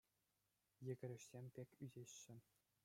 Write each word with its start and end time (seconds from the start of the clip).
Йӗкӗрешсем 0.87 1.45
пек 1.59 1.69
ӳсеҫҫӗ. 1.89 2.35